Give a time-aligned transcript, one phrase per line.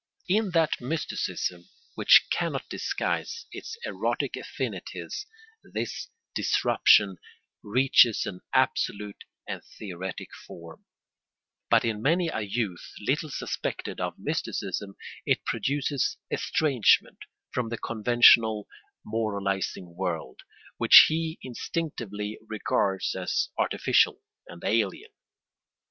[0.27, 5.27] In that mysticism which cannot disguise its erotic affinities
[5.63, 7.17] this disruption
[7.61, 10.85] reaches an absolute and theoretic form;
[11.69, 14.95] but in many a youth little suspected of mysticism
[15.27, 17.19] it produces estrangement
[17.51, 18.67] from the conventional
[19.05, 20.39] moralising world,
[20.77, 25.11] which he instinctively regards as artificial and alien.